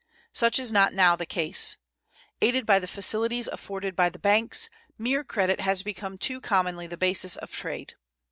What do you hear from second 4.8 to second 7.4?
mere credit has become too commonly the basis